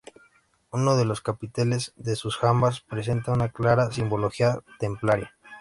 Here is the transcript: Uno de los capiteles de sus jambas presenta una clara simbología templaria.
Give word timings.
Uno 0.71 0.97
de 0.97 1.05
los 1.05 1.21
capiteles 1.21 1.93
de 1.95 2.15
sus 2.15 2.35
jambas 2.37 2.79
presenta 2.81 3.33
una 3.33 3.49
clara 3.49 3.91
simbología 3.91 4.63
templaria. 4.79 5.35